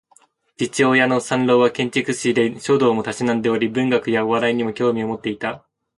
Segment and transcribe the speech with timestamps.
[0.57, 5.63] 父親の三郎は建築士で、書道も嗜んでおり文学やお笑いにも興味を持っていた